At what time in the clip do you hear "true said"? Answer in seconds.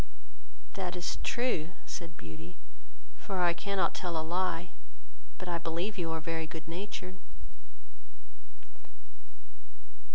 1.21-2.17